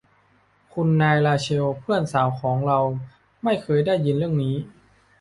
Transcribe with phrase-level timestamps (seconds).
[0.73, 2.79] คุณนายราเชล เพื่อนสาวของเรา
[3.43, 4.55] ไม่เคยได้ยินเรื่องนี้